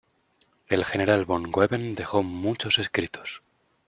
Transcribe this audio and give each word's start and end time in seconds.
El 0.67 0.83
General 0.83 1.25
von 1.25 1.51
Goeben 1.51 1.93
dejó 1.93 2.23
muchos 2.23 2.79
escritos. 2.79 3.43